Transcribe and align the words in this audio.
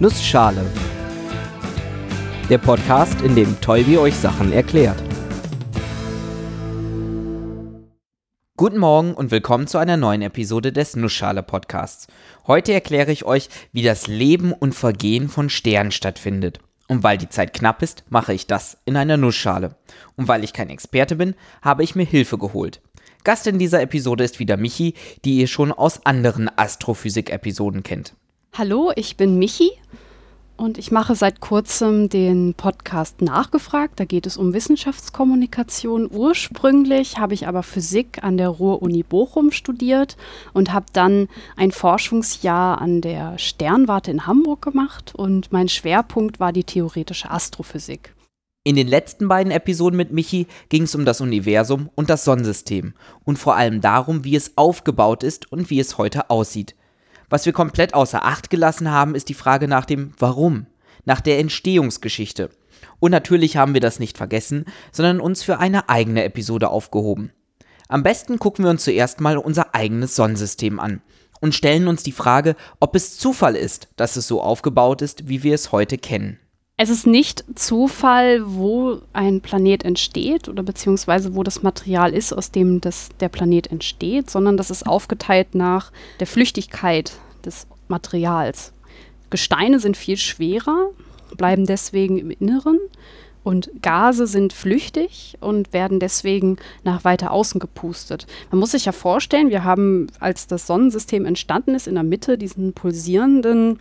Nussschale. 0.00 0.64
Der 2.48 2.58
Podcast, 2.58 3.20
in 3.22 3.34
dem 3.34 3.60
Tolbi 3.60 3.98
euch 3.98 4.14
Sachen 4.14 4.52
erklärt. 4.52 5.02
Guten 8.56 8.78
Morgen 8.78 9.12
und 9.14 9.32
willkommen 9.32 9.66
zu 9.66 9.76
einer 9.78 9.96
neuen 9.96 10.22
Episode 10.22 10.72
des 10.72 10.94
Nussschale 10.94 11.42
Podcasts. 11.42 12.06
Heute 12.46 12.72
erkläre 12.72 13.10
ich 13.10 13.24
euch, 13.24 13.48
wie 13.72 13.82
das 13.82 14.06
Leben 14.06 14.52
und 14.52 14.72
Vergehen 14.72 15.28
von 15.28 15.50
Sternen 15.50 15.90
stattfindet. 15.90 16.60
Und 16.86 17.02
weil 17.02 17.18
die 17.18 17.28
Zeit 17.28 17.52
knapp 17.52 17.82
ist, 17.82 18.04
mache 18.08 18.32
ich 18.32 18.46
das 18.46 18.78
in 18.84 18.96
einer 18.96 19.16
Nussschale. 19.16 19.74
Und 20.14 20.28
weil 20.28 20.44
ich 20.44 20.52
kein 20.52 20.70
Experte 20.70 21.16
bin, 21.16 21.34
habe 21.60 21.82
ich 21.82 21.96
mir 21.96 22.06
Hilfe 22.06 22.38
geholt. 22.38 22.80
Gast 23.24 23.48
in 23.48 23.58
dieser 23.58 23.82
Episode 23.82 24.22
ist 24.22 24.38
wieder 24.38 24.58
Michi, 24.58 24.94
die 25.24 25.38
ihr 25.38 25.48
schon 25.48 25.72
aus 25.72 26.06
anderen 26.06 26.48
Astrophysik-Episoden 26.56 27.82
kennt. 27.82 28.14
Hallo, 28.52 28.90
ich 28.96 29.16
bin 29.16 29.38
Michi 29.38 29.70
und 30.56 30.78
ich 30.78 30.90
mache 30.90 31.14
seit 31.14 31.40
kurzem 31.40 32.08
den 32.08 32.54
Podcast 32.54 33.22
Nachgefragt. 33.22 34.00
Da 34.00 34.04
geht 34.04 34.26
es 34.26 34.36
um 34.36 34.52
Wissenschaftskommunikation. 34.52 36.10
Ursprünglich 36.10 37.18
habe 37.18 37.34
ich 37.34 37.46
aber 37.46 37.62
Physik 37.62 38.24
an 38.24 38.36
der 38.36 38.48
Ruhr-Uni 38.48 39.04
Bochum 39.04 39.52
studiert 39.52 40.16
und 40.52 40.72
habe 40.72 40.86
dann 40.92 41.28
ein 41.56 41.70
Forschungsjahr 41.70 42.80
an 42.80 43.00
der 43.00 43.38
Sternwarte 43.38 44.10
in 44.10 44.26
Hamburg 44.26 44.62
gemacht 44.62 45.14
und 45.14 45.52
mein 45.52 45.68
Schwerpunkt 45.68 46.40
war 46.40 46.52
die 46.52 46.64
theoretische 46.64 47.30
Astrophysik. 47.30 48.14
In 48.64 48.74
den 48.74 48.88
letzten 48.88 49.28
beiden 49.28 49.52
Episoden 49.52 49.96
mit 49.96 50.12
Michi 50.12 50.48
ging 50.68 50.82
es 50.82 50.94
um 50.94 51.04
das 51.04 51.20
Universum 51.20 51.88
und 51.94 52.10
das 52.10 52.24
Sonnensystem 52.24 52.94
und 53.24 53.38
vor 53.38 53.54
allem 53.54 53.80
darum, 53.80 54.24
wie 54.24 54.34
es 54.34 54.56
aufgebaut 54.56 55.22
ist 55.22 55.50
und 55.52 55.70
wie 55.70 55.78
es 55.78 55.96
heute 55.96 56.28
aussieht. 56.28 56.74
Was 57.30 57.44
wir 57.44 57.52
komplett 57.52 57.94
außer 57.94 58.24
Acht 58.24 58.50
gelassen 58.50 58.90
haben, 58.90 59.14
ist 59.14 59.28
die 59.28 59.34
Frage 59.34 59.68
nach 59.68 59.84
dem 59.84 60.12
Warum, 60.18 60.66
nach 61.04 61.20
der 61.20 61.38
Entstehungsgeschichte. 61.38 62.50
Und 63.00 63.10
natürlich 63.10 63.56
haben 63.56 63.74
wir 63.74 63.80
das 63.80 63.98
nicht 63.98 64.16
vergessen, 64.16 64.64
sondern 64.92 65.20
uns 65.20 65.42
für 65.42 65.58
eine 65.58 65.88
eigene 65.88 66.24
Episode 66.24 66.70
aufgehoben. 66.70 67.32
Am 67.88 68.02
besten 68.02 68.38
gucken 68.38 68.64
wir 68.64 68.70
uns 68.70 68.84
zuerst 68.84 69.20
mal 69.20 69.38
unser 69.38 69.74
eigenes 69.74 70.16
Sonnensystem 70.16 70.80
an 70.80 71.02
und 71.40 71.54
stellen 71.54 71.88
uns 71.88 72.02
die 72.02 72.12
Frage, 72.12 72.56
ob 72.80 72.94
es 72.94 73.18
Zufall 73.18 73.56
ist, 73.56 73.88
dass 73.96 74.16
es 74.16 74.26
so 74.26 74.42
aufgebaut 74.42 75.02
ist, 75.02 75.28
wie 75.28 75.42
wir 75.42 75.54
es 75.54 75.72
heute 75.72 75.98
kennen. 75.98 76.38
Es 76.80 76.90
ist 76.90 77.08
nicht 77.08 77.44
Zufall, 77.56 78.40
wo 78.46 79.00
ein 79.12 79.40
Planet 79.40 79.84
entsteht 79.84 80.48
oder 80.48 80.62
beziehungsweise 80.62 81.34
wo 81.34 81.42
das 81.42 81.64
Material 81.64 82.14
ist, 82.14 82.32
aus 82.32 82.52
dem 82.52 82.80
das, 82.80 83.08
der 83.18 83.28
Planet 83.28 83.66
entsteht, 83.72 84.30
sondern 84.30 84.56
das 84.56 84.70
ist 84.70 84.86
aufgeteilt 84.86 85.56
nach 85.56 85.90
der 86.20 86.28
Flüchtigkeit 86.28 87.14
des 87.44 87.66
Materials. 87.88 88.72
Gesteine 89.28 89.80
sind 89.80 89.96
viel 89.96 90.16
schwerer, 90.16 90.90
bleiben 91.36 91.66
deswegen 91.66 92.16
im 92.16 92.30
Inneren 92.30 92.78
und 93.42 93.70
Gase 93.82 94.28
sind 94.28 94.52
flüchtig 94.52 95.36
und 95.40 95.72
werden 95.72 95.98
deswegen 95.98 96.58
nach 96.84 97.02
weiter 97.02 97.32
außen 97.32 97.58
gepustet. 97.58 98.28
Man 98.52 98.60
muss 98.60 98.70
sich 98.70 98.84
ja 98.84 98.92
vorstellen, 98.92 99.50
wir 99.50 99.64
haben, 99.64 100.06
als 100.20 100.46
das 100.46 100.68
Sonnensystem 100.68 101.26
entstanden 101.26 101.74
ist, 101.74 101.88
in 101.88 101.96
der 101.96 102.04
Mitte 102.04 102.38
diesen 102.38 102.72
pulsierenden 102.72 103.80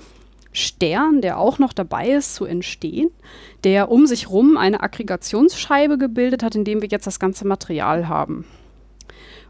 Stern, 0.51 1.21
der 1.21 1.39
auch 1.39 1.59
noch 1.59 1.73
dabei 1.73 2.09
ist 2.09 2.35
zu 2.35 2.45
entstehen, 2.45 3.09
der 3.63 3.91
um 3.91 4.07
sich 4.07 4.29
rum 4.29 4.57
eine 4.57 4.81
Aggregationsscheibe 4.81 5.97
gebildet 5.97 6.43
hat, 6.43 6.55
in 6.55 6.63
dem 6.63 6.81
wir 6.81 6.89
jetzt 6.89 7.07
das 7.07 7.19
ganze 7.19 7.45
Material 7.45 8.07
haben. 8.07 8.45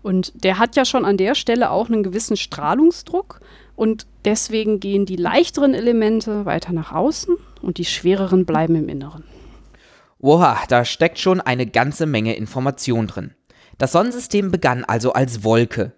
Und 0.04 0.44
der 0.44 0.60
hat 0.60 0.76
ja 0.76 0.86
schon 0.86 1.06
an 1.06 1.18
der 1.18 1.36
Stelle 1.36 1.72
auch 1.72 1.90
einen 1.90 2.04
gewissen 2.04 2.38
Strahlungsdruck 2.38 3.42
und 3.76 4.08
deswegen 4.26 4.80
gehen 4.80 5.06
die 5.06 5.16
leichteren 5.16 5.74
Elemente 5.74 6.46
weiter 6.46 6.74
nach 6.74 6.92
außen 6.92 7.36
und 7.62 7.78
die 7.78 7.86
schwereren 7.86 8.46
bleiben 8.46 8.76
im 8.76 8.90
Inneren. 8.90 9.24
Oha, 10.20 10.58
da 10.68 10.84
steckt 10.84 11.20
schon 11.20 11.42
eine 11.42 11.68
ganze 11.68 12.06
Menge 12.06 12.36
Information 12.36 13.08
drin. 13.08 13.36
Das 13.78 13.92
Sonnensystem 13.92 14.50
begann 14.50 14.84
also 14.84 15.14
als 15.14 15.44
Wolke. 15.44 15.94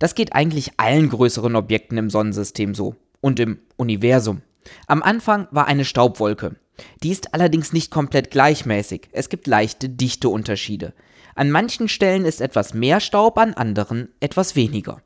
Das 0.00 0.14
geht 0.14 0.32
eigentlich 0.32 0.72
allen 0.78 1.08
größeren 1.08 1.54
Objekten 1.54 1.98
im 1.98 2.10
Sonnensystem 2.10 2.74
so 2.74 2.96
und 3.20 3.40
im 3.40 3.60
Universum. 3.76 4.42
Am 4.86 5.02
Anfang 5.02 5.48
war 5.50 5.66
eine 5.66 5.84
Staubwolke. 5.84 6.56
Die 7.02 7.10
ist 7.10 7.34
allerdings 7.34 7.72
nicht 7.72 7.90
komplett 7.90 8.30
gleichmäßig. 8.30 9.08
Es 9.12 9.28
gibt 9.28 9.46
leichte 9.46 9.88
Dichteunterschiede. 9.88 10.94
An 11.34 11.50
manchen 11.50 11.88
Stellen 11.88 12.24
ist 12.24 12.40
etwas 12.40 12.74
mehr 12.74 13.00
Staub, 13.00 13.38
an 13.38 13.54
anderen 13.54 14.08
etwas 14.20 14.56
weniger. 14.56 15.02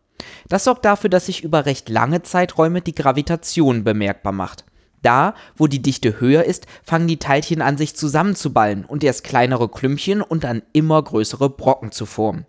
Das 0.49 0.65
sorgt 0.65 0.85
dafür, 0.85 1.11
dass 1.11 1.27
sich 1.27 1.45
über 1.45 1.67
recht 1.67 1.89
lange 1.89 2.23
Zeiträume 2.23 2.81
die 2.81 2.95
Gravitation 2.95 3.85
bemerkbar 3.85 4.33
macht. 4.33 4.65
Da, 5.03 5.35
wo 5.57 5.67
die 5.67 5.83
Dichte 5.83 6.19
höher 6.19 6.45
ist, 6.45 6.67
fangen 6.83 7.09
die 7.09 7.19
Teilchen 7.19 7.61
an 7.61 7.77
sich 7.77 7.95
zusammenzuballen 7.95 8.87
und 8.87 9.05
erst 9.05 9.23
kleinere 9.23 9.69
Klümpchen 9.69 10.23
und 10.23 10.45
dann 10.45 10.63
immer 10.73 11.03
größere 11.03 11.51
Brocken 11.51 11.93
zu 11.93 12.07
formen. 12.07 12.47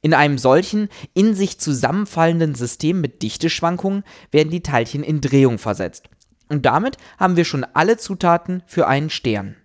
In 0.00 0.14
einem 0.14 0.38
solchen, 0.38 0.88
in 1.14 1.34
sich 1.34 1.58
zusammenfallenden 1.58 2.54
System 2.54 3.00
mit 3.00 3.22
Dichteschwankungen 3.22 4.04
werden 4.30 4.50
die 4.50 4.62
Teilchen 4.62 5.02
in 5.02 5.20
Drehung 5.20 5.58
versetzt. 5.58 6.08
Und 6.48 6.66
damit 6.66 6.96
haben 7.18 7.36
wir 7.36 7.44
schon 7.44 7.64
alle 7.64 7.96
Zutaten 7.96 8.62
für 8.66 8.86
einen 8.86 9.10
Stern. 9.10 9.56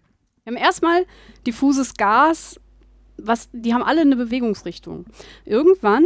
Wir 0.43 0.53
haben 0.55 0.63
erstmal 0.63 1.05
diffuses 1.45 1.95
Gas, 1.95 2.59
was, 3.17 3.49
die 3.51 3.73
haben 3.73 3.83
alle 3.83 4.01
eine 4.01 4.15
Bewegungsrichtung. 4.15 5.05
Irgendwann 5.45 6.05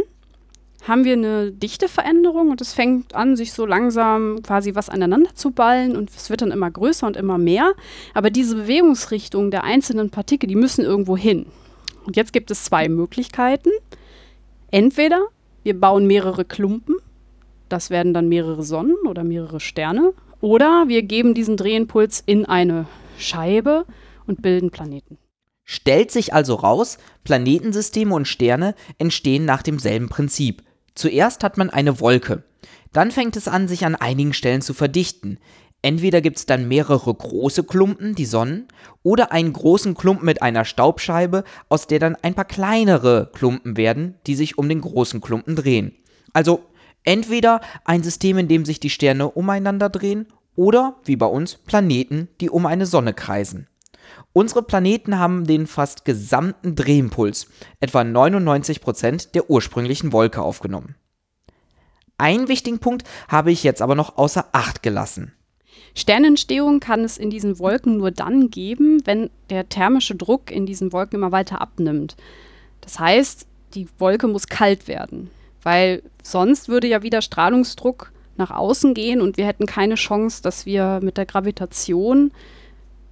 haben 0.86 1.04
wir 1.04 1.14
eine 1.14 1.50
Dichteveränderung 1.50 2.50
und 2.50 2.60
es 2.60 2.74
fängt 2.74 3.14
an, 3.14 3.36
sich 3.36 3.52
so 3.52 3.64
langsam 3.64 4.42
quasi 4.42 4.74
was 4.74 4.90
aneinander 4.90 5.34
zu 5.34 5.50
ballen 5.50 5.96
und 5.96 6.10
es 6.10 6.28
wird 6.28 6.42
dann 6.42 6.50
immer 6.50 6.70
größer 6.70 7.06
und 7.06 7.16
immer 7.16 7.38
mehr. 7.38 7.72
Aber 8.12 8.30
diese 8.30 8.56
Bewegungsrichtung 8.56 9.50
der 9.50 9.64
einzelnen 9.64 10.10
Partikel, 10.10 10.46
die 10.46 10.56
müssen 10.56 10.84
irgendwo 10.84 11.16
hin. 11.16 11.46
Und 12.04 12.16
jetzt 12.16 12.32
gibt 12.32 12.50
es 12.50 12.64
zwei 12.64 12.88
Möglichkeiten. 12.88 13.70
Entweder 14.70 15.28
wir 15.62 15.78
bauen 15.78 16.06
mehrere 16.06 16.44
Klumpen, 16.44 16.96
das 17.68 17.90
werden 17.90 18.12
dann 18.14 18.28
mehrere 18.28 18.62
Sonnen 18.62 18.96
oder 19.06 19.24
mehrere 19.24 19.60
Sterne, 19.60 20.12
oder 20.40 20.84
wir 20.88 21.02
geben 21.02 21.32
diesen 21.32 21.56
Drehimpuls 21.56 22.22
in 22.26 22.44
eine 22.44 22.86
Scheibe 23.16 23.86
und 24.26 24.42
bilden 24.42 24.70
Planeten. 24.70 25.16
Stellt 25.64 26.10
sich 26.10 26.34
also 26.34 26.54
raus, 26.54 26.98
Planetensysteme 27.24 28.14
und 28.14 28.28
Sterne 28.28 28.74
entstehen 28.98 29.46
nach 29.46 29.62
demselben 29.62 30.10
Prinzip. 30.10 30.62
Zuerst 30.94 31.42
hat 31.42 31.56
man 31.56 31.70
eine 31.70 32.00
Wolke. 32.00 32.44
Dann 32.92 33.10
fängt 33.10 33.36
es 33.36 33.48
an, 33.48 33.66
sich 33.66 33.86
an 33.86 33.94
einigen 33.94 34.34
Stellen 34.34 34.60
zu 34.60 34.74
verdichten. 34.74 35.38
Entweder 35.84 36.22
gibt 36.22 36.38
es 36.38 36.46
dann 36.46 36.66
mehrere 36.66 37.12
große 37.12 37.62
Klumpen, 37.62 38.14
die 38.14 38.24
Sonnen, 38.24 38.68
oder 39.02 39.32
einen 39.32 39.52
großen 39.52 39.94
Klumpen 39.94 40.24
mit 40.24 40.40
einer 40.40 40.64
Staubscheibe, 40.64 41.44
aus 41.68 41.86
der 41.86 41.98
dann 41.98 42.16
ein 42.22 42.32
paar 42.32 42.46
kleinere 42.46 43.30
Klumpen 43.34 43.76
werden, 43.76 44.14
die 44.26 44.34
sich 44.34 44.56
um 44.56 44.66
den 44.66 44.80
großen 44.80 45.20
Klumpen 45.20 45.56
drehen. 45.56 45.94
Also 46.32 46.64
entweder 47.02 47.60
ein 47.84 48.02
System, 48.02 48.38
in 48.38 48.48
dem 48.48 48.64
sich 48.64 48.80
die 48.80 48.88
Sterne 48.88 49.30
umeinander 49.30 49.90
drehen, 49.90 50.26
oder, 50.56 50.96
wie 51.04 51.16
bei 51.16 51.26
uns, 51.26 51.56
Planeten, 51.56 52.28
die 52.40 52.48
um 52.48 52.64
eine 52.64 52.86
Sonne 52.86 53.12
kreisen. 53.12 53.68
Unsere 54.32 54.62
Planeten 54.62 55.18
haben 55.18 55.46
den 55.46 55.66
fast 55.66 56.06
gesamten 56.06 56.76
Drehimpuls, 56.76 57.46
etwa 57.80 58.00
99% 58.00 59.32
der 59.32 59.50
ursprünglichen 59.50 60.12
Wolke 60.14 60.40
aufgenommen. 60.40 60.94
Einen 62.16 62.48
wichtigen 62.48 62.78
Punkt 62.78 63.04
habe 63.28 63.52
ich 63.52 63.62
jetzt 63.64 63.82
aber 63.82 63.94
noch 63.94 64.16
außer 64.16 64.46
Acht 64.52 64.82
gelassen. 64.82 65.34
Sternentstehung 65.94 66.80
kann 66.80 67.04
es 67.04 67.16
in 67.16 67.30
diesen 67.30 67.58
Wolken 67.60 67.98
nur 67.98 68.10
dann 68.10 68.50
geben, 68.50 69.00
wenn 69.04 69.30
der 69.48 69.68
thermische 69.68 70.16
Druck 70.16 70.50
in 70.50 70.66
diesen 70.66 70.92
Wolken 70.92 71.16
immer 71.18 71.32
weiter 71.32 71.60
abnimmt. 71.60 72.16
Das 72.80 72.98
heißt, 72.98 73.46
die 73.74 73.86
Wolke 73.98 74.26
muss 74.26 74.48
kalt 74.48 74.88
werden, 74.88 75.30
weil 75.62 76.02
sonst 76.22 76.68
würde 76.68 76.88
ja 76.88 77.02
wieder 77.02 77.22
Strahlungsdruck 77.22 78.12
nach 78.36 78.50
außen 78.50 78.94
gehen 78.94 79.20
und 79.20 79.36
wir 79.36 79.46
hätten 79.46 79.66
keine 79.66 79.94
Chance, 79.94 80.42
dass 80.42 80.66
wir 80.66 80.98
mit 81.00 81.16
der 81.16 81.26
Gravitation 81.26 82.32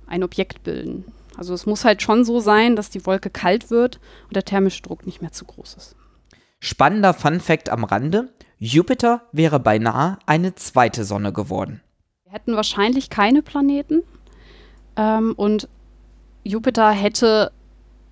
ein 0.08 0.24
Objekt 0.24 0.64
bilden. 0.64 1.04
Also 1.36 1.54
es 1.54 1.64
muss 1.64 1.84
halt 1.84 2.02
schon 2.02 2.24
so 2.24 2.40
sein, 2.40 2.74
dass 2.74 2.90
die 2.90 3.06
Wolke 3.06 3.30
kalt 3.30 3.70
wird 3.70 4.00
und 4.26 4.34
der 4.34 4.44
thermische 4.44 4.82
Druck 4.82 5.06
nicht 5.06 5.22
mehr 5.22 5.32
zu 5.32 5.44
groß 5.44 5.74
ist. 5.74 5.96
Spannender 6.58 7.14
Fun 7.14 7.40
fact 7.40 7.70
am 7.70 7.84
Rande: 7.84 8.32
Jupiter 8.58 9.22
wäre 9.32 9.60
beinahe 9.60 10.18
eine 10.26 10.54
zweite 10.56 11.04
Sonne 11.04 11.32
geworden 11.32 11.80
hätten 12.32 12.56
wahrscheinlich 12.56 13.10
keine 13.10 13.42
Planeten. 13.42 14.02
Ähm, 14.96 15.34
und 15.36 15.68
Jupiter 16.44 16.90
hätte 16.90 17.52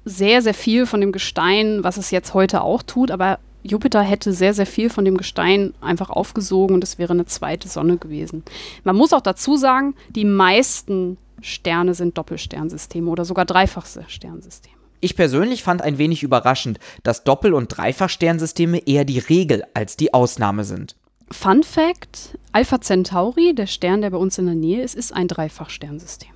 sehr, 0.04 0.42
sehr 0.42 0.52
viel 0.52 0.84
von 0.84 1.00
dem 1.00 1.10
Gestein, 1.10 1.82
was 1.84 1.96
es 1.96 2.10
jetzt 2.10 2.34
heute 2.34 2.60
auch 2.60 2.82
tut, 2.82 3.10
aber 3.10 3.38
Jupiter 3.62 4.02
hätte 4.02 4.34
sehr, 4.34 4.52
sehr 4.52 4.66
viel 4.66 4.90
von 4.90 5.06
dem 5.06 5.16
Gestein 5.16 5.72
einfach 5.80 6.10
aufgesogen 6.10 6.74
und 6.74 6.84
es 6.84 6.98
wäre 6.98 7.14
eine 7.14 7.24
zweite 7.24 7.68
Sonne 7.68 7.96
gewesen. 7.96 8.42
Man 8.84 8.96
muss 8.96 9.14
auch 9.14 9.22
dazu 9.22 9.56
sagen, 9.56 9.94
die 10.10 10.26
meisten 10.26 11.16
Sterne 11.40 11.94
sind 11.94 12.18
Doppelsternsysteme 12.18 13.10
oder 13.10 13.24
sogar 13.24 13.46
dreifachste 13.46 14.04
Sternsysteme. 14.06 14.76
Ich 15.00 15.16
persönlich 15.16 15.62
fand 15.62 15.80
ein 15.80 15.96
wenig 15.96 16.22
überraschend, 16.22 16.78
dass 17.02 17.24
Doppel- 17.24 17.54
und 17.54 17.68
Dreifachsternsysteme 17.68 18.86
eher 18.86 19.06
die 19.06 19.18
Regel 19.18 19.64
als 19.72 19.96
die 19.96 20.12
Ausnahme 20.12 20.64
sind. 20.64 20.96
Fun 21.32 21.62
Fact: 21.62 22.38
Alpha 22.52 22.80
Centauri, 22.80 23.54
der 23.54 23.66
Stern, 23.66 24.02
der 24.02 24.10
bei 24.10 24.16
uns 24.16 24.36
in 24.38 24.46
der 24.46 24.54
Nähe 24.54 24.82
ist, 24.82 24.94
ist 24.94 25.12
ein 25.12 25.28
Dreifachsternsystem. 25.28 26.30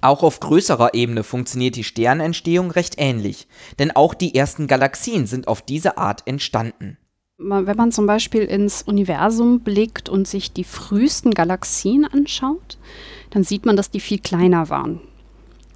Auch 0.00 0.22
auf 0.22 0.38
größerer 0.40 0.94
Ebene 0.94 1.24
funktioniert 1.24 1.76
die 1.76 1.84
Sternentstehung 1.84 2.70
recht 2.70 2.94
ähnlich, 2.98 3.48
denn 3.78 3.90
auch 3.90 4.14
die 4.14 4.34
ersten 4.34 4.66
Galaxien 4.66 5.26
sind 5.26 5.48
auf 5.48 5.62
diese 5.62 5.98
Art 5.98 6.22
entstanden. 6.26 6.98
Wenn 7.38 7.76
man 7.76 7.90
zum 7.90 8.06
Beispiel 8.06 8.42
ins 8.42 8.82
Universum 8.82 9.60
blickt 9.60 10.08
und 10.08 10.28
sich 10.28 10.52
die 10.52 10.62
frühesten 10.62 11.32
Galaxien 11.32 12.04
anschaut, 12.04 12.78
dann 13.30 13.42
sieht 13.42 13.66
man, 13.66 13.76
dass 13.76 13.90
die 13.90 14.00
viel 14.00 14.18
kleiner 14.18 14.68
waren. 14.68 15.00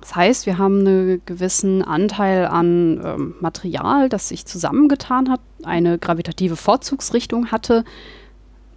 Das 0.00 0.14
heißt, 0.14 0.46
wir 0.46 0.58
haben 0.58 0.81
einen 0.81 1.23
gewissen 1.26 1.82
Anteil 1.82 2.46
an 2.46 3.00
ähm, 3.05 3.34
Material, 3.41 4.08
das 4.08 4.29
sich 4.29 4.46
zusammengetan 4.46 5.29
hat, 5.29 5.41
eine 5.64 5.99
gravitative 5.99 6.55
Vorzugsrichtung 6.55 7.50
hatte, 7.50 7.84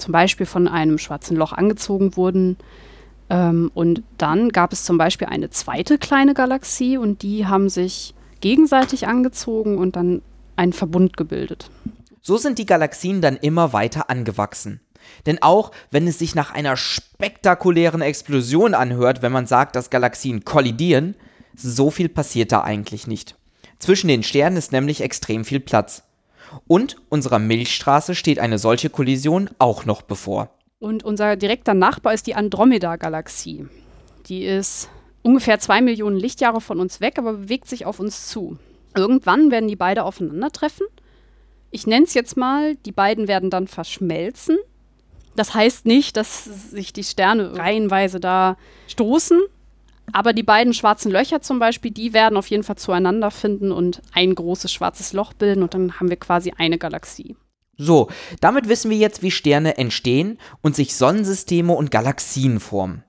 zum 0.02 0.12
Beispiel 0.12 0.46
von 0.46 0.68
einem 0.68 0.98
schwarzen 0.98 1.38
Loch 1.38 1.54
angezogen 1.54 2.18
wurden. 2.18 2.58
Ähm, 3.30 3.72
und 3.74 4.04
dann 4.18 4.50
gab 4.50 4.74
es 4.74 4.84
zum 4.84 4.98
Beispiel 4.98 5.28
eine 5.28 5.50
zweite 5.50 5.98
kleine 5.98 6.34
Galaxie 6.34 6.98
und 6.98 7.22
die 7.22 7.46
haben 7.46 7.70
sich 7.70 8.14
gegenseitig 8.42 9.08
angezogen 9.08 9.78
und 9.78 9.96
dann 9.96 10.22
einen 10.56 10.74
Verbund 10.74 11.16
gebildet. 11.16 11.70
So 12.22 12.38
sind 12.38 12.60
die 12.60 12.66
Galaxien 12.66 13.22
dann 13.22 13.38
immer 13.38 13.74
weiter 13.74 14.10
angewachsen. 14.10 14.82
Denn 15.26 15.42
auch 15.42 15.72
wenn 15.90 16.08
es 16.08 16.20
sich 16.20 16.36
nach 16.36 16.52
einer 16.54 16.78
spektakulären 16.78 18.02
Explosion 18.02 18.74
anhört, 18.74 19.22
wenn 19.22 19.32
man 19.32 19.48
sagt, 19.48 19.76
dass 19.76 19.90
Galaxien 19.90 20.46
kollidieren, 20.46 21.16
so 21.56 21.90
viel 21.90 22.10
passiert 22.10 22.52
da 22.52 22.62
eigentlich 22.62 23.08
nicht. 23.08 23.36
Zwischen 23.80 24.08
den 24.08 24.24
Sternen 24.24 24.58
ist 24.58 24.72
nämlich 24.72 25.02
extrem 25.02 25.44
viel 25.44 25.60
Platz. 25.60 26.04
Und 26.68 26.98
unserer 27.10 27.40
Milchstraße 27.40 28.16
steht 28.16 28.40
eine 28.40 28.58
solche 28.58 28.90
Kollision 28.90 29.50
auch 29.58 29.86
noch 29.86 30.02
bevor. 30.02 30.50
Und 30.80 31.04
unser 31.04 31.36
direkter 31.36 31.74
Nachbar 31.74 32.14
ist 32.14 32.28
die 32.28 32.36
Andromeda-Galaxie. 32.36 33.68
Die 34.28 34.44
ist 34.44 34.90
ungefähr 35.22 35.60
zwei 35.60 35.82
Millionen 35.82 36.18
Lichtjahre 36.18 36.62
von 36.62 36.80
uns 36.80 37.02
weg, 37.02 37.20
aber 37.20 37.34
bewegt 37.34 37.68
sich 37.68 37.86
auf 37.86 38.00
uns 38.00 38.28
zu. 38.28 38.58
Irgendwann 38.96 39.52
werden 39.52 39.68
die 39.70 39.76
beide 39.76 40.04
aufeinandertreffen. 40.04 40.88
Ich 41.70 41.88
nenne 41.88 42.06
es 42.06 42.14
jetzt 42.14 42.36
mal, 42.36 42.76
die 42.76 42.92
beiden 42.92 43.28
werden 43.28 43.50
dann 43.50 43.68
verschmelzen 43.68 44.58
das 45.36 45.54
heißt 45.54 45.86
nicht, 45.86 46.18
dass 46.18 46.44
sich 46.44 46.94
die 46.94 47.04
Sterne 47.04 47.58
reihenweise 47.58 48.20
da 48.20 48.58
stoßen, 48.88 49.40
aber 50.14 50.34
die 50.34 50.44
beiden 50.44 50.74
schwarzen 50.74 51.12
Löcher 51.12 51.42
zum 51.42 51.60
Beispiel, 51.60 51.92
die 51.92 52.14
werden 52.14 52.38
auf 52.38 52.48
jeden 52.48 52.64
Fall 52.64 52.78
zueinander 52.78 53.32
finden 53.32 53.72
und 53.72 54.02
ein 54.14 54.36
großes 54.36 54.72
schwarzes 54.72 55.14
Loch 55.14 55.34
bilden 55.34 55.64
und 55.64 55.74
dann 55.74 56.00
haben 56.00 56.10
wir 56.10 56.18
quasi 56.18 56.54
eine 56.58 56.78
Galaxie. 56.78 57.36
So, 57.78 58.10
damit 58.42 58.68
wissen 58.68 58.92
wir 58.92 58.98
jetzt, 58.98 59.24
wie 59.24 59.32
Sterne 59.32 59.78
entstehen 59.78 60.38
und 60.62 60.76
sich 60.76 60.96
Sonnensysteme 60.96 61.74
und 61.74 61.90
Galaxien 61.90 62.60
formen. 62.60 63.04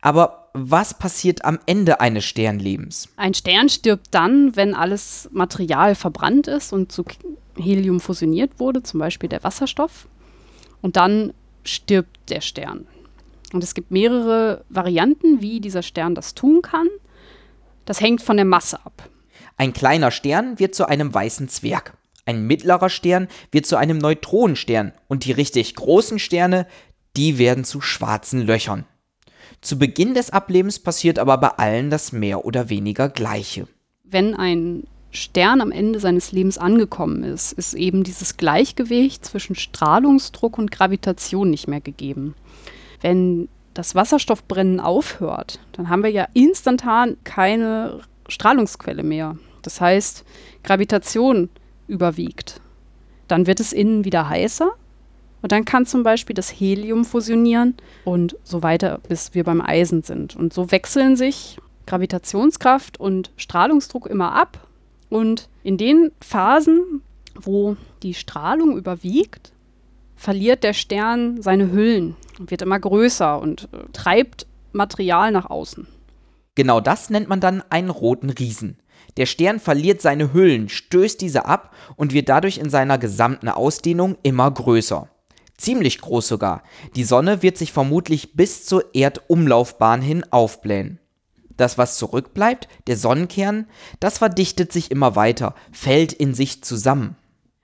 Aber 0.00 0.50
was 0.52 0.98
passiert 0.98 1.44
am 1.44 1.58
Ende 1.66 2.00
eines 2.00 2.24
Sternlebens? 2.24 3.08
Ein 3.16 3.34
Stern 3.34 3.68
stirbt 3.68 4.08
dann, 4.10 4.56
wenn 4.56 4.74
alles 4.74 5.28
Material 5.32 5.94
verbrannt 5.94 6.48
ist 6.48 6.72
und 6.72 6.90
zu 6.90 7.04
Helium 7.56 8.00
fusioniert 8.00 8.58
wurde, 8.58 8.82
zum 8.82 9.00
Beispiel 9.00 9.28
der 9.28 9.44
Wasserstoff. 9.44 10.08
Und 10.82 10.96
dann 10.96 11.32
stirbt 11.62 12.30
der 12.30 12.40
Stern. 12.40 12.86
Und 13.52 13.62
es 13.62 13.74
gibt 13.74 13.90
mehrere 13.90 14.64
Varianten, 14.68 15.40
wie 15.40 15.60
dieser 15.60 15.82
Stern 15.82 16.14
das 16.14 16.34
tun 16.34 16.62
kann. 16.62 16.88
Das 17.84 18.00
hängt 18.00 18.22
von 18.22 18.36
der 18.36 18.44
Masse 18.44 18.84
ab. 18.84 19.08
Ein 19.56 19.72
kleiner 19.72 20.10
Stern 20.10 20.58
wird 20.58 20.74
zu 20.74 20.86
einem 20.86 21.14
weißen 21.14 21.48
Zwerg. 21.48 21.96
Ein 22.26 22.46
mittlerer 22.46 22.90
Stern 22.90 23.28
wird 23.52 23.66
zu 23.66 23.76
einem 23.76 23.98
Neutronenstern 23.98 24.92
und 25.06 25.24
die 25.24 25.32
richtig 25.32 25.76
großen 25.76 26.18
Sterne, 26.18 26.66
die 27.16 27.38
werden 27.38 27.64
zu 27.64 27.80
schwarzen 27.80 28.44
Löchern. 28.44 28.84
Zu 29.60 29.78
Beginn 29.78 30.14
des 30.14 30.30
Ablebens 30.30 30.80
passiert 30.80 31.18
aber 31.18 31.38
bei 31.38 31.48
allen 31.50 31.88
das 31.88 32.12
mehr 32.12 32.44
oder 32.44 32.68
weniger 32.68 33.08
gleiche. 33.08 33.68
Wenn 34.02 34.34
ein 34.34 34.84
Stern 35.12 35.60
am 35.60 35.72
Ende 35.72 35.98
seines 35.98 36.32
Lebens 36.32 36.58
angekommen 36.58 37.22
ist, 37.22 37.52
ist 37.52 37.74
eben 37.74 38.04
dieses 38.04 38.36
Gleichgewicht 38.36 39.24
zwischen 39.24 39.54
Strahlungsdruck 39.54 40.58
und 40.58 40.70
Gravitation 40.70 41.48
nicht 41.48 41.68
mehr 41.68 41.80
gegeben. 41.80 42.34
Wenn 43.00 43.48
das 43.74 43.94
Wasserstoffbrennen 43.94 44.80
aufhört, 44.80 45.60
dann 45.72 45.88
haben 45.88 46.02
wir 46.02 46.10
ja 46.10 46.26
instantan 46.32 47.16
keine 47.24 48.00
Strahlungsquelle 48.28 49.02
mehr. 49.02 49.36
Das 49.62 49.80
heißt, 49.80 50.24
Gravitation 50.62 51.50
überwiegt. 51.86 52.60
Dann 53.28 53.46
wird 53.46 53.60
es 53.60 53.72
innen 53.72 54.04
wieder 54.04 54.28
heißer 54.28 54.70
und 55.42 55.52
dann 55.52 55.64
kann 55.64 55.86
zum 55.86 56.02
Beispiel 56.02 56.34
das 56.34 56.48
Helium 56.48 57.04
fusionieren 57.04 57.74
und 58.04 58.36
so 58.42 58.62
weiter, 58.62 59.00
bis 59.08 59.34
wir 59.34 59.44
beim 59.44 59.60
Eisen 59.60 60.02
sind. 60.02 60.36
Und 60.36 60.52
so 60.52 60.70
wechseln 60.70 61.16
sich 61.16 61.58
Gravitationskraft 61.86 62.98
und 62.98 63.30
Strahlungsdruck 63.36 64.06
immer 64.06 64.32
ab 64.32 64.66
und 65.08 65.48
in 65.62 65.76
den 65.76 66.10
Phasen, 66.20 67.02
wo 67.34 67.76
die 68.02 68.14
Strahlung 68.14 68.76
überwiegt, 68.76 69.52
verliert 70.16 70.64
der 70.64 70.72
Stern 70.72 71.42
seine 71.42 71.70
Hüllen 71.70 72.16
und 72.38 72.50
wird 72.50 72.62
immer 72.62 72.80
größer 72.80 73.40
und 73.40 73.68
äh, 73.72 73.90
treibt 73.92 74.46
Material 74.72 75.30
nach 75.30 75.48
außen. 75.48 75.86
Genau 76.54 76.80
das 76.80 77.10
nennt 77.10 77.28
man 77.28 77.40
dann 77.40 77.62
einen 77.70 77.90
roten 77.90 78.30
Riesen. 78.30 78.78
Der 79.16 79.26
Stern 79.26 79.60
verliert 79.60 80.02
seine 80.02 80.32
Hüllen, 80.32 80.68
stößt 80.68 81.20
diese 81.20 81.46
ab 81.46 81.74
und 81.96 82.12
wird 82.12 82.28
dadurch 82.28 82.58
in 82.58 82.70
seiner 82.70 82.98
gesamten 82.98 83.48
Ausdehnung 83.48 84.16
immer 84.22 84.50
größer. 84.50 85.08
Ziemlich 85.56 86.00
groß 86.00 86.28
sogar. 86.28 86.62
Die 86.96 87.04
Sonne 87.04 87.42
wird 87.42 87.56
sich 87.56 87.72
vermutlich 87.72 88.34
bis 88.34 88.66
zur 88.66 88.94
Erdumlaufbahn 88.94 90.02
hin 90.02 90.24
aufblähen. 90.30 90.98
Das, 91.56 91.78
was 91.78 91.96
zurückbleibt, 91.96 92.68
der 92.86 92.98
Sonnenkern, 92.98 93.66
das 93.98 94.18
verdichtet 94.18 94.72
sich 94.72 94.90
immer 94.90 95.16
weiter, 95.16 95.54
fällt 95.72 96.12
in 96.12 96.34
sich 96.34 96.62
zusammen. 96.62 97.16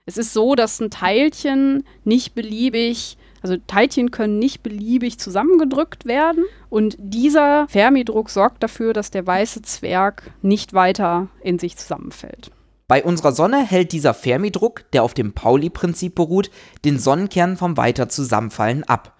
Es 0.05 0.17
ist 0.17 0.33
so, 0.33 0.55
dass 0.55 0.81
ein 0.81 0.89
Teilchen 0.89 1.85
nicht 2.03 2.35
beliebig, 2.35 3.17
also 3.41 3.55
Teilchen 3.67 4.11
können 4.11 4.37
nicht 4.37 4.61
beliebig 4.61 5.17
zusammengedrückt 5.17 6.05
werden 6.05 6.43
und 6.69 6.97
dieser 6.99 7.67
Fermidruck 7.69 8.29
sorgt 8.29 8.63
dafür, 8.63 8.91
dass 8.91 9.11
der 9.11 9.25
weiße 9.25 9.61
Zwerg 9.61 10.33
nicht 10.41 10.73
weiter 10.73 11.29
in 11.41 11.57
sich 11.57 11.77
zusammenfällt. 11.77 12.51
Bei 12.89 13.01
unserer 13.01 13.31
Sonne 13.31 13.65
hält 13.65 13.93
dieser 13.93 14.13
Fermidruck, 14.13 14.83
der 14.91 15.03
auf 15.03 15.13
dem 15.13 15.31
Pauli-Prinzip 15.31 16.15
beruht, 16.15 16.51
den 16.83 16.99
Sonnenkern 16.99 17.55
vom 17.55 17.77
weiter 17.77 18.09
Zusammenfallen 18.09 18.83
ab. 18.83 19.17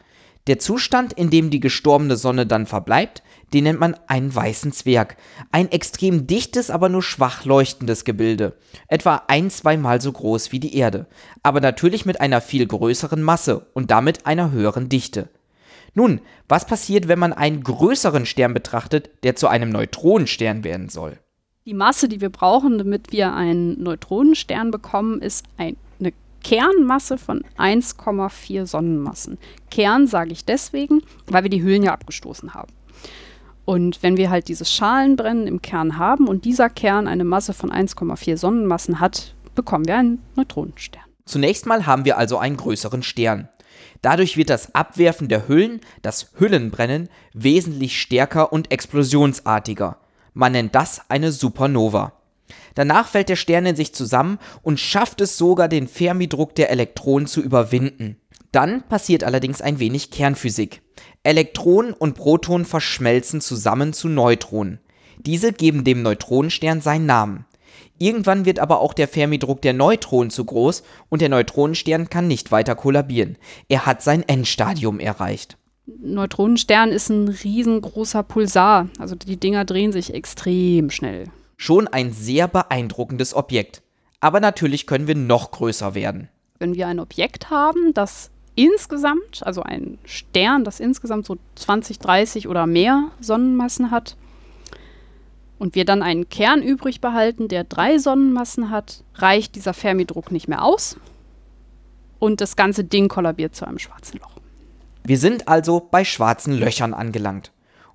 Der 0.48 0.60
Zustand, 0.60 1.14
in 1.14 1.30
dem 1.30 1.50
die 1.50 1.62
gestorbene 1.62 2.18
Sonne 2.18 2.46
dann 2.46 2.66
verbleibt, 2.66 3.24
den 3.54 3.64
nennt 3.64 3.80
man 3.80 3.96
einen 4.08 4.34
weißen 4.34 4.74
Zwerg. 4.74 5.16
Ein 5.52 5.72
extrem 5.72 6.28
dichtes, 6.28 6.70
aber 6.70 6.90
nur 6.90 7.02
schwach 7.02 7.46
leuchtendes 7.46 8.04
Gebilde. 8.04 8.58
Etwa 8.88 9.24
ein, 9.28 9.50
zweimal 9.50 10.02
so 10.02 10.12
groß 10.12 10.52
wie 10.52 10.60
die 10.60 10.76
Erde. 10.76 11.06
Aber 11.44 11.62
natürlich 11.62 12.06
mit 12.06 12.20
einer 12.20 12.42
viel 12.42 12.66
größeren 12.66 13.22
Masse 13.22 13.68
und 13.74 13.90
damit 13.90 14.26
einer 14.26 14.52
höheren 14.52 14.90
Dichte. 14.90 15.30
Nun, 15.94 16.20
was 16.50 16.66
passiert, 16.66 17.08
wenn 17.08 17.20
man 17.20 17.34
einen 17.34 17.64
größeren 17.64 18.26
Stern 18.26 18.54
betrachtet, 18.54 19.12
der 19.24 19.36
zu 19.36 19.48
einem 19.48 19.70
Neutronenstern 19.70 20.64
werden 20.64 20.90
soll? 20.90 21.20
Die 21.66 21.74
Masse, 21.74 22.10
die 22.10 22.20
wir 22.20 22.30
brauchen, 22.30 22.78
damit 22.78 23.14
wir 23.14 23.34
einen 23.34 23.82
Neutronenstern 23.82 24.72
bekommen, 24.72 25.22
ist 25.22 25.46
ein, 25.56 25.78
Kernmasse 26.44 27.18
von 27.18 27.44
1,4 27.58 28.66
Sonnenmassen. 28.66 29.38
Kern 29.72 30.08
sage 30.08 30.32
ich 30.32 30.46
deswegen, 30.46 31.02
weil 31.28 31.44
wir 31.44 31.50
die 31.50 31.64
Hüllen 31.64 31.84
ja 31.84 31.94
abgestoßen 31.94 32.54
haben. 32.54 32.72
Und 33.66 34.04
wenn 34.04 34.18
wir 34.18 34.30
halt 34.30 34.50
dieses 34.50 34.72
Schalenbrennen 34.72 35.48
im 35.48 35.62
Kern 35.62 35.98
haben 35.98 36.28
und 36.28 36.46
dieser 36.46 36.70
Kern 36.70 37.08
eine 37.08 37.24
Masse 37.24 37.54
von 37.54 37.72
1,4 37.72 38.38
Sonnenmassen 38.38 39.00
hat, 39.00 39.36
bekommen 39.56 39.88
wir 39.88 39.98
einen 39.98 40.22
Neutronenstern. 40.36 41.04
Zunächst 41.26 41.66
mal 41.66 41.86
haben 41.86 42.04
wir 42.04 42.18
also 42.18 42.38
einen 42.38 42.58
größeren 42.58 43.04
Stern. 43.04 43.48
Dadurch 44.02 44.36
wird 44.36 44.50
das 44.50 44.76
Abwerfen 44.76 45.30
der 45.30 45.48
Hüllen, 45.48 45.80
das 46.02 46.32
Hüllenbrennen, 46.38 47.08
wesentlich 47.34 48.00
stärker 48.00 48.52
und 48.52 48.70
explosionsartiger. 48.70 49.98
Man 50.34 50.52
nennt 50.52 50.76
das 50.76 51.10
eine 51.10 51.32
Supernova. 51.32 52.12
Danach 52.76 53.08
fällt 53.08 53.30
der 53.30 53.36
Stern 53.36 53.66
in 53.66 53.76
sich 53.76 53.94
zusammen 53.94 54.40
und 54.62 54.80
schafft 54.80 55.22
es 55.22 55.38
sogar, 55.38 55.68
den 55.68 55.88
Fermidruck 55.88 56.56
der 56.56 56.70
Elektronen 56.70 57.28
zu 57.28 57.42
überwinden. 57.42 58.18
Dann 58.52 58.84
passiert 58.88 59.24
allerdings 59.24 59.62
ein 59.62 59.80
wenig 59.80 60.12
Kernphysik. 60.12 60.82
Elektronen 61.24 61.94
und 61.94 62.16
Protonen 62.16 62.66
verschmelzen 62.66 63.42
zusammen 63.42 63.94
zu 63.94 64.10
Neutronen. 64.10 64.80
Diese 65.18 65.54
geben 65.54 65.84
dem 65.84 66.02
Neutronenstern 66.02 66.82
seinen 66.82 67.06
Namen. 67.06 67.46
Irgendwann 67.98 68.46
wird 68.46 68.60
aber 68.60 68.82
auch 68.82 68.94
der 68.94 69.08
Fermidruck 69.08 69.62
der 69.62 69.74
Neutronen 69.74 70.30
zu 70.30 70.46
groß 70.46 70.84
und 71.10 71.22
der 71.22 71.30
Neutronenstern 71.30 72.10
kann 72.10 72.28
nicht 72.28 72.52
weiter 72.52 72.76
kollabieren. 72.76 73.38
Er 73.70 73.86
hat 73.86 74.02
sein 74.04 74.28
Endstadium 74.28 75.00
erreicht. 75.00 75.58
Neutronenstern 75.86 76.92
ist 76.92 77.10
ein 77.10 77.28
riesengroßer 77.28 78.24
Pulsar. 78.24 78.90
Also 79.00 79.16
die 79.16 79.38
Dinger 79.38 79.66
drehen 79.66 79.92
sich 79.92 80.14
extrem 80.14 80.90
schnell. 80.90 81.26
Schon 81.64 81.88
ein 81.88 82.12
sehr 82.12 82.50
beeindruckendes 82.50 83.34
Objekt. 83.34 83.84
Aber 84.20 84.42
natürlich 84.42 84.86
können 84.86 85.08
wir 85.08 85.16
noch 85.16 85.52
größer 85.52 85.96
werden. 85.96 86.28
Wenn 86.60 86.76
wir 86.76 86.88
ein 86.88 87.00
Objekt 87.00 87.52
haben, 87.52 87.94
das 87.94 88.32
insgesamt, 88.56 89.44
also 89.46 89.64
ein 89.64 89.98
Stern, 90.04 90.66
das 90.66 90.82
insgesamt 90.82 91.26
so 91.26 91.38
20, 91.56 92.00
30 92.00 92.50
oder 92.50 92.68
mehr 92.68 93.12
Sonnenmassen 93.22 93.92
hat, 93.92 94.18
und 95.58 95.74
wir 95.76 95.86
dann 95.86 96.04
einen 96.04 96.28
Kern 96.28 96.62
übrig 96.62 97.00
behalten, 97.00 97.48
der 97.48 97.64
drei 97.64 97.98
Sonnenmassen 97.98 98.70
hat, 98.70 99.06
reicht 99.16 99.56
dieser 99.56 99.74
Fermi-Druck 99.74 100.34
nicht 100.34 100.50
mehr 100.50 100.66
aus 100.66 100.98
und 102.20 102.42
das 102.42 102.58
ganze 102.58 102.84
Ding 102.84 103.08
kollabiert 103.08 103.56
zu 103.56 103.66
einem 103.66 103.80
schwarzen 103.80 104.20
Loch. 104.20 104.32
Wir 105.06 105.18
sind 105.18 105.48
also 105.48 105.80
bei 105.80 106.04
schwarzen 106.04 106.60
Löchern 106.60 106.94
angelangt. 106.94 107.53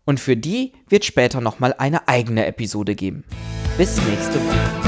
Und 0.09 0.21
für 0.21 0.39
die 0.39 0.73
wird 0.89 1.05
später 1.05 1.43
nochmal 1.43 1.75
eine 1.77 2.09
eigene 2.09 2.47
Episode 2.47 2.95
geben. 2.95 3.25
Bis 3.77 4.01
nächste 4.07 4.37
Woche. 4.37 4.88